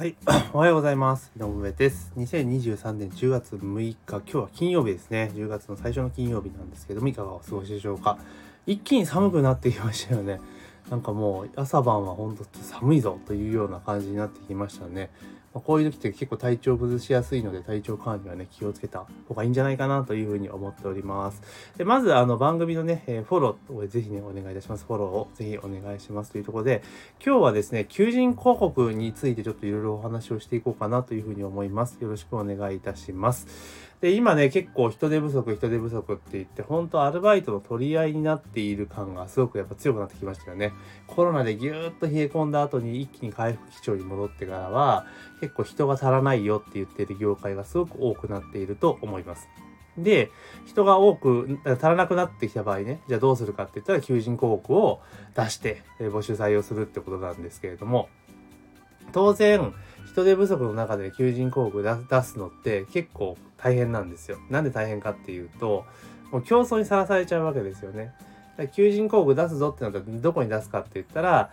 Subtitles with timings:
[0.00, 0.16] はい、
[0.54, 1.30] おはようございます。
[1.36, 2.10] 井上です。
[2.16, 5.30] 2023年10月6日、今日は金曜日ですね。
[5.34, 8.16] 10月の最初の金曜日なんですけども、いかがお過ごしでしょうか。
[8.66, 10.40] 一気に寒くなってきましたよね。
[10.90, 15.10] なんかもう朝晩は本当寒いぞというような感じになってきましたね。
[15.52, 21.42] まあこういう時って結構体調崩しやすいので体調管理はね気をつけた方がいいんじゃないかなというふうに思っております。
[21.76, 24.84] でまずあの番組のね、えフォローをぜひねお願いいたします。
[24.86, 26.82] フォローをぜひお願いしますというところで
[27.24, 31.98] 今日はですね求人広告についてちょっといろいろお話をしていこうかなというふうに思います。
[32.00, 33.90] よろしくお願いいたします。
[34.00, 40.72] で今ね結構人手不足人手不足って言って本当アルバイトの取り合いになっている感がすごくやっぱ強くなってきましたよね。
[41.06, 45.06] コロナでぎゅーっと冷え込んだ後に一気に回復基調に戻ってからは
[45.40, 49.48] 結構人が足らないよって言ってる業界がすごく多くなっていると思います。
[49.98, 50.30] で、
[50.66, 55.00] 人が多く足らなくなってきた場合ね、じゃあどうするかって言ったら求人広告を
[55.34, 58.08] 出して募集採用するってことなんですけれども、
[59.12, 59.72] 当然、
[60.06, 64.38] 人手不足の中で求人広告出すのって結構大変なんですよ。
[64.48, 65.84] なんで大変かっていうと、
[66.30, 68.12] もう競争にさらされちゃうわけですよね。
[68.72, 71.50] 求人広告出すぞってなったらどこに出すかって言ったら、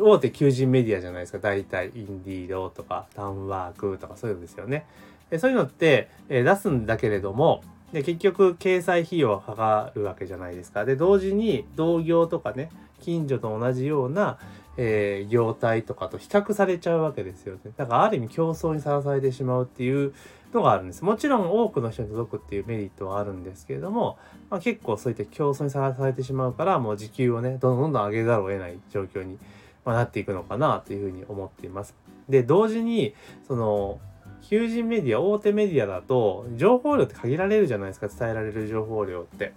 [0.00, 1.38] 大手求人メディアじゃないですか。
[1.38, 4.84] 大体、インディードとか、タウンワークとかそういうのですよね。
[5.30, 10.84] でそういうのって、え出すんだけれども、で結局、掲載費用はかかるわけじゃないですか。
[10.84, 12.70] で、同時に同業とかね、
[13.00, 14.38] 近所と同じような、
[14.76, 17.72] えー業態とかと比較されちゃうわけですよね。
[17.76, 20.12] だからある意味競争にさらされてしまうっていう
[20.52, 21.04] のがあるんです。
[21.04, 24.18] もちろん多くの人に届くっていうメリットはあるんですけれども、
[24.50, 29.38] まあ、結構そういった競争にさらされてしまうから、もう時給をね、どんどんどん上げざるを得ない状況に、
[29.84, 31.94] まあ、なっていくのかなというふうに思っています。
[32.28, 33.14] で、同時に、
[33.46, 34.00] その、
[34.42, 39.54] 求人メディア、大手メディアだと、情報量って限られるじゃないですか、伝えられる情報量って。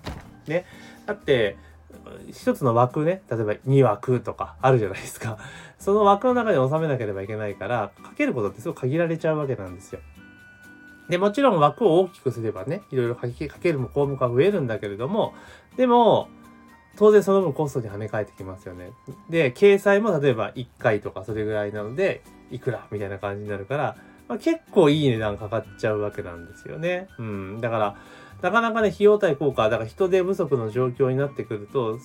[0.48, 0.66] ね。
[1.06, 1.58] だって、
[2.32, 5.38] 一つの枠ね、例えば2枠とかあるじゃないですか。
[5.80, 10.00] その枠の中に収めなければいけないから、かけることってすごく限られちゃうわけなんですよ。
[11.10, 15.34] で、もちろん枠を大きくすればね、いろいろかけかける項目が増えるんだけれども、
[15.78, 16.30] でも、
[16.98, 18.92] 当然その分コストに跳ね返ってきますよね。
[19.30, 23.98] で、掲載も例えば1回とかそれぐらいなので、いくらみたいな感じになるから、
[24.28, 27.08] まあ、結構いい値段かかっちゃうわけなんですよね。
[27.20, 27.62] うん。
[27.62, 27.96] だから、
[28.42, 32.00] なかなかね、費用対効果、だから人手不足の状況になってくると、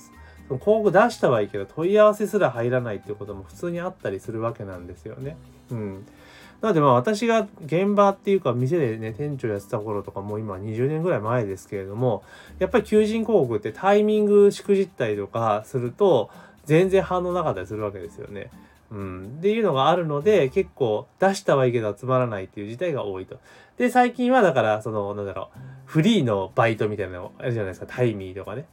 [0.57, 5.37] 広告出したはいいけど、問い合わせすら入らないっていうことも普通にあったりするわけなんですよね。
[5.71, 6.05] うん。
[6.61, 12.23] なのでまあ私が現場っていうか店でね店長やってた頃とかもう今20年ぐらい前ですけれども
[12.59, 16.29] やっぱり求人広告ってタイミングしくじったりとかすると
[16.65, 18.51] 全然反応なかったりするわけですよね。
[18.91, 23.39] うん、っていうのがあるので結構出したはいいけど集まらないっていう事態が多いと。
[23.77, 28.65] で最近はだからそのなんだろうフリーのバイトみたいなのあるじゃないですかタイミーとかね。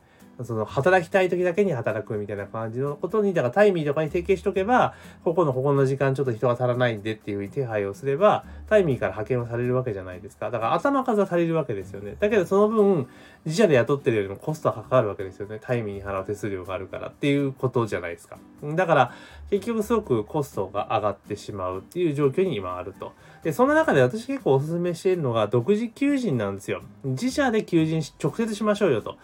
[0.44, 4.94] その働きたい時だけに働くみたいな感じのことに、だからタイミーとかに提携しとけば、
[5.24, 10.50] ここのここの時間ちょっと人が足らないんでっていう手配をすれば、タイミーから派遣をされるわけじゃないですか。
[10.50, 12.16] だから頭数は足りるわけですよね。
[12.20, 13.08] だけどその分、
[13.44, 15.58] 自社で雇ってるよりもコストはかかるわけですよね。
[15.60, 18.38] タイミーに払う手数料があるからっていうことじゃないですか。
[18.62, 19.14] だから、
[19.50, 23.12] 結局すごくコストが上がってしまうっていう状況に今あると。
[23.42, 26.82] で、その中で私結構お勧めしているのが独自求人なんですよ。
[27.04, 29.16] 自社で求人し直接しましょうよと。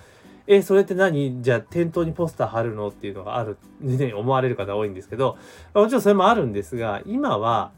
[0.46, 1.42] え、それって何？
[1.42, 5.38] じゃあ店頭にポスター貼るのっていうのがある、ね、思われる方多いんですけど、
[5.72, 7.72] もちろんそれもあるんですが、今は、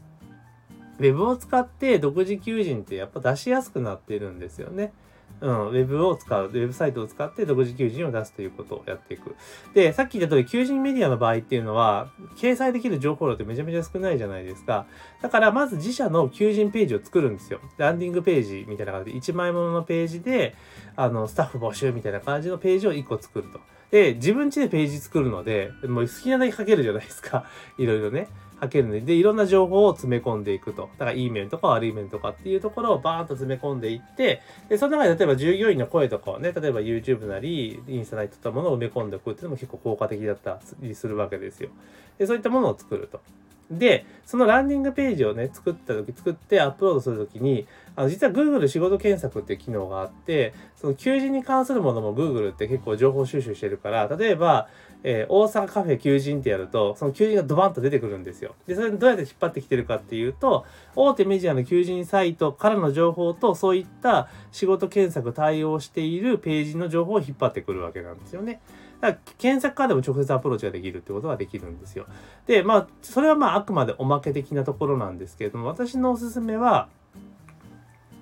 [0.99, 4.91] ウェブを使って独自求人ってやっぱ出しやすくなってるんですよね。
[5.39, 9.35] うん、ウェブを使う、ウェブサイトを使って独自求人を出すということをやっていく。
[9.73, 14.87] で、さっき言った通り、求人メディアの場合っていうのは、掲載できる情報量ってめちゃめちゃ少ないじゃないですか。
[15.21, 17.59] だから、まず自社の求人ページを作るんですよ。
[17.77, 20.55] ランディングページみたいな感じで、1枚もののページで、
[20.95, 23.59] あの、スタッフ募集みたいな感じのページを1個作ると。
[23.91, 27.45] で、自分家でページ作るので、もう好きなだけ書けるじゃないですか。
[27.77, 28.27] いろいろね。
[28.61, 30.89] 書けるので、で、いろんな情報を詰め込んでいくと。
[30.97, 41.69] だから、いい面とか悪い面とかっていうところをバーンと詰め込んでいって、で、その中で例えば従業員の声とかをね、例えば YouTube なり、インスタなりとったものを埋め込んでおくっていうのも結構効果的だったりするわけですよ。
[42.17, 43.21] で、そういったものを作ると。
[43.69, 54.69] で、そのランディングページをね、作った時、作ってアップロードするときに、あの、実は Google 仕事検索っていう機能があって、その求人に関するものも Google って結構情報収集してるから、例えば、
[55.03, 58.55] えー大阪カフェ求人ってやると、その求人がドバンと出てくるんですよ。
[58.65, 60.65] で、それどうやって引っ張ってきてるかっていうと、
[60.95, 68.61] 大手メディアの求人サイトからの情報と、そういった仕事検索対応しているページの情報を引っ張ってくるわけなんですよね。
[69.01, 72.07] だから検索からでも直接アプローチができるってことができるんですよ。
[72.47, 76.89] で、まあ、それはまああくまでおまけ的なところなんですけれども、私のおすすめは、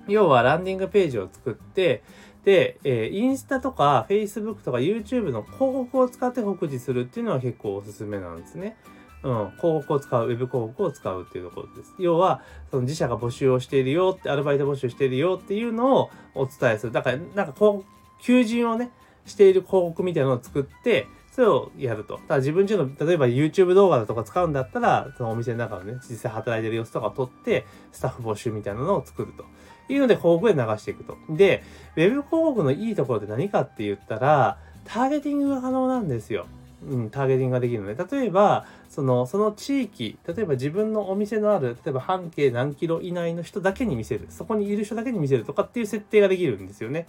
[0.08, 2.02] 要はランディングページを作って、
[2.46, 8.76] で、えーインスタとか Facebook とか YouTube の広告を使って告示するっていうのは結構おすすめなんですね。
[9.24, 11.92] うん、広告を使う、ウェブ広告を使うっていうところです。
[11.98, 16.92] 要は、その自社が募集をしているよって、アルバイト募集しているよっていうのをお伝えする。
[16.92, 18.92] だから、なんかこう、求人をね、
[19.24, 22.18] している広告みたいなのを作って、それをやると。
[22.28, 29.44] ただ自分ちの、例えば YouTube 動画だとか使うんだったら、そのお店の中のね、実際働いてる様子とかを撮って、スタッフ募集みたいなのを作ると。
[29.88, 31.16] いうので広告で流していくと。
[31.30, 31.62] で、
[31.96, 36.46] ウェブ広告のいいところって何かって言ったら、ターゲティングが可能なんですよ。
[36.88, 44.26] うん、ターゲティングができるので、例えば、その、その地域、例えば自分のお店のある、例えば半径何キロ以内の人だけに見せる。
[44.28, 47.06] そこにいる人だけに見せるとかっていう設定ができるんですよね。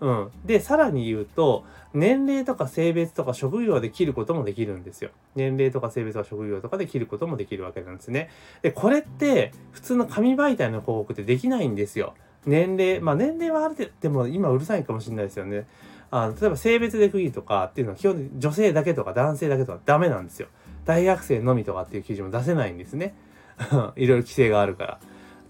[0.00, 0.30] うん。
[0.44, 1.64] で、さらに言うと、
[1.94, 5.10] 年齢とか性別とか職業で切ることもできるんですよ。
[5.36, 8.30] 年齢とか性別とか職業とかで切ることもできるわけなんですね。
[8.62, 12.14] で、これって、普通の紙媒体の広告ってできないんですよ。
[12.46, 15.66] 年齢、まあ年齢はある程度、でも今うるさいかもしれないですよね。
[16.10, 20.48] あの例えば性別で区切るとかっていうのは基本女性だけとか男性だけとかダメなんですよ。
[20.84, 23.14] 大学生のみとかっていう記事も出せないんですね。
[23.96, 25.00] いろいろ規制があるから。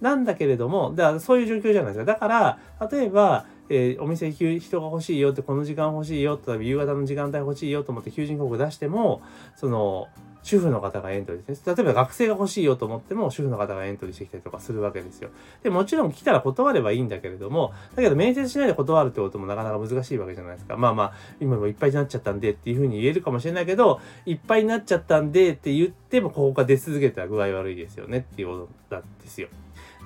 [0.01, 2.13] なんだけれども、だからそういう状況じゃないですか。
[2.13, 2.59] だから、
[2.91, 9.23] 例えば、えー、お店人が欲しいよって、この時間欲しいよ、例えば夕方の時間帯欲しいよと思って求人広告出しても、
[9.57, 10.09] その、
[10.45, 11.75] 主婦の方がエントリーですね。
[11.75, 15.31] 例えば学生が欲しいよと思っても、主婦の方がエントリーしてきたりとかするわけですよ。
[15.63, 20.77] で、もちろん来たら断ればいいんだけれども、だけど面接しないで断るってこともなかなか難しいわけじゃないですか。
[20.77, 29.49] まあまあ、今もいっぱいになっちゃったんでっていうふうに言えるかもしれないけど、いっぱいになっちゃったんでって言っても、ここが出続けたら具合悪いですよねっていうことなんですよ。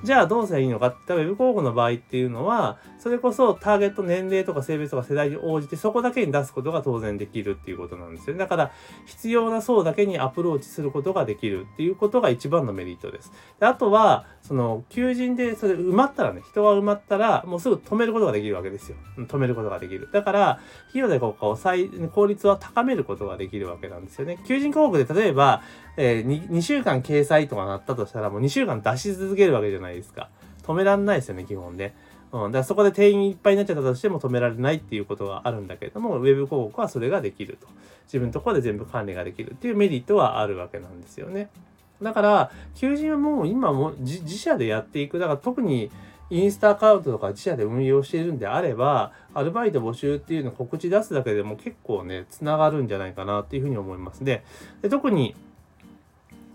[0.05, 8.39] じゃあどうすればいいのかって、ウェブ広告の場合っていうのは、それこそターゲット年齢とか性別とか世代に応じてそこだけに出すことが当然できるっていうことなんですよね。
[8.39, 8.71] だから、
[9.07, 13.33] 必要な層だけにアプローチすることができるっていうことが一番のメリットです。
[13.59, 18.97] であとは、その、求人でそれ埋まったらね、人が埋まったら、もうすぐ止めることができるわけですよ。
[19.17, 20.09] 止めることができる。
[20.13, 20.51] だから、
[20.91, 24.39] 費用で効果を最、効率は高めることができるわけなんですよね。
[24.47, 25.63] 求人広告で例えば、
[26.01, 30.31] えー2、2週間掲載とかなったとしたら、もう2週間出し続けるわけじゃないですか。
[30.63, 31.97] 止めらんないですよね、基本ね。
[32.31, 32.53] うん。
[32.53, 37.67] だからそこで定員いっぱいになっちゃったとしても止められないっていうことがあるんだけれども、ウェブ広告はそれができると。
[38.05, 41.51] 自分のところで全部管理ができるっていうメリットはあるわけなんですよね。
[42.01, 45.19] だから、求人はもう今も自社でやっていく。
[45.19, 45.91] だから特に
[46.31, 54.45] インスタアカウントとか自社で運用しているんであれば、アルバイト募集っていうのを告知出すだけでも結構ね、つながるんじゃないかなっていうふうに思いますで
[54.83, 55.35] で特に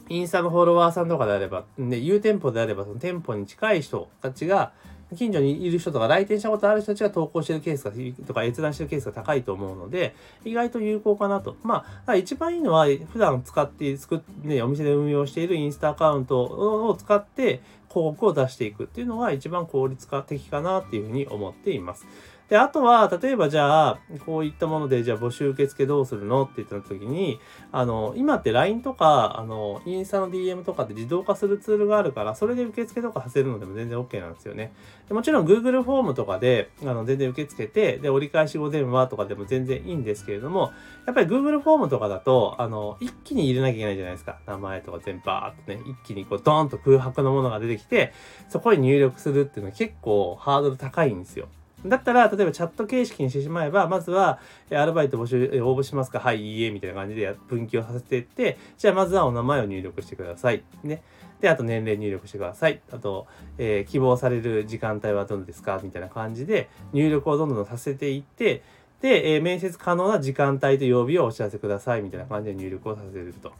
[0.09, 4.73] インスタのフォロワーさんとかであれば、ね、有店舗であれば、その店舗に近い人たちが、
[5.15, 7.91] 近所にいる人とか来店したことある人たちが投稿してるケースが、
[8.25, 11.55] とか閲覧してるケースが高いと思うので、意外と有効かなと。
[11.63, 17.61] まあ、一番いいのは、普段使って、作って、ね、お店で運用しているインスタアカウントを使って、
[17.94, 22.07] 広告を出していくっていうのが一番効率化的かなっていうふうに思っています。
[22.50, 27.40] で、あとは、例えばじゃあ、こういったもので、じゃあ募集受付どうするのって言った時に、
[27.72, 34.74] あの、今って LINE とか、あの、インスタの DM とかって自動化するツールがあるから、それで受付とかさせるのでも全然 OK なんですよね。
[35.10, 40.74] もちろん Google フォームとかで、あの、全然受け付けて、で、折り返し後電話とかでも全然いいんですけれども、
[41.06, 44.39] やっぱり Google フォームとかだと、あの、一気に入れなきゃいけないじゃないですか。
[44.46, 48.13] 名前とか全バーっとね、一気にこう、ドーンと空白のものが出てきて、
[48.50, 51.48] そこに入力するっていうのは結構ハードル高いんですよ。
[51.85, 54.39] だったら、例えばチャット形式にしてしまえば、まずは、
[54.71, 56.19] アルバイト募集、応募しますか？
[56.19, 60.63] はい、いいえ、みたいな感じで分岐をさせていって、じゃあまずはお名前を入力してください。
[60.84, 61.03] ね。
[61.41, 62.81] で、あと年齢入力してください。
[62.91, 63.27] あと、
[63.58, 65.79] えー、希望される時間帯はどんですか？
[65.84, 68.63] みたいな感じで、入力をどんどんさせていって、
[69.01, 72.01] で、えー、面接可能な時間帯と曜日をお知らせください。
[72.01, 73.51] みたいな感じで入力をさせると。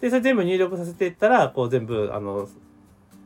[0.00, 2.48] で、それ全部入力させていったら、こう全部、あの、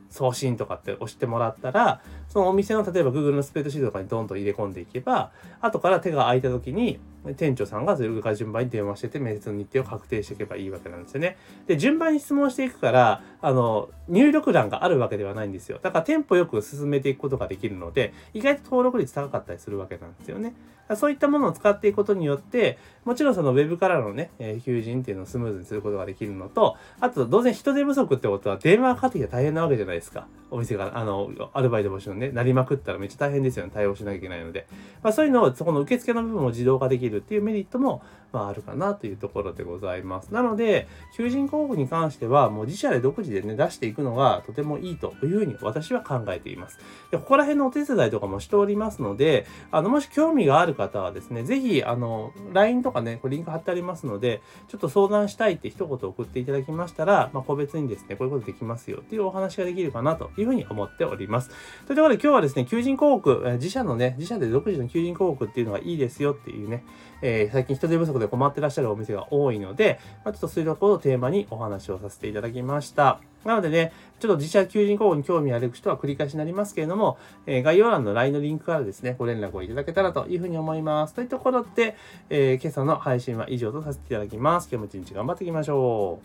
[0.09, 6.97] 送信とかって押してもらったら、そのお店の例えば Google のスプレッドシートとかにどんどん入れ込んでいけば、後から手が空いた時に、
[7.35, 11.37] 店長さんがそれから順番に電話してて、面接の日程を確定していけばいいわけなんですよね。
[11.67, 15.79] で、順番に質問していくから、あの、入力欄があるわけではないんですよ。
[15.81, 20.53] だからテンポよく進めていくことができるので、意外と登録率高かったりするわけなんですよね。
[20.95, 30.27] そういったものを使っていくことによって、もちろんその Web からのね、えー、求人っていうのをスムーズにすることができるのと、あと当然人手不足ってことは電話がかかってきて大変なわけじゃないですか。
[30.49, 33.71] お店が、あの、アルバイト募集のね、ねなりまくったらめっちゃ大変ですよね。
[33.73, 34.67] 対応しなきゃいけないので。
[35.03, 38.01] まあそういうのを、そこの受付の部分を自動化できるっていうメリットも、
[38.31, 40.33] まああるかなというところでございます。
[40.33, 46.79] なので、求人広告に関しては、もう自社で独自でね、出していくのがとてもいいというふうに私は考えています。
[47.11, 61.49] で、ここら辺のお手伝いとかもしておりますので、あの、もし興味がある方はですね、ぜひ、あの、LINE とかね、これリンク貼ってありますので、ちょっと相談したいって一言送っていただきましたら、まあ個別にですね、こういうことできますよっていうお話ができるかなというふうに思っております。
[61.87, 66.83] というところで今日はですね、求人広告、自社のね、自社で独自の求人広告っていうのがいいですよっていうね、
[67.21, 73.21] えー、最近人手不足で困ってらっしゃるお店が多いので、まあ、ちょっとそういうところをテーマにお話をさせていただきました。
[73.45, 81.13] なのでね、ちょっと自社求人広告に興味ある人は繰り返しになりますけれども、えー、概要欄の LINE のリンクからですね、ご連絡をいただけたらというふうに思います。
[81.13, 81.95] というところで、
[82.29, 84.67] えー、今朝の配信は以上とさせていただきます。
[84.71, 86.19] 今日も一日頑張っていきましょ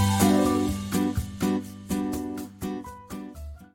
[0.00, 0.03] う。